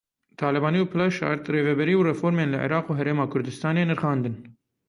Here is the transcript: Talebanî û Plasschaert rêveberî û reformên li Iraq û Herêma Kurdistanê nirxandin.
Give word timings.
Talebanî 0.41 0.79
û 0.83 0.85
Plasschaert 0.93 1.43
rêveberî 1.55 1.93
û 1.97 2.01
reformên 2.09 2.49
li 2.53 2.59
Iraq 2.67 2.85
û 2.91 2.93
Herêma 2.99 3.25
Kurdistanê 3.33 3.83
nirxandin. 3.87 4.35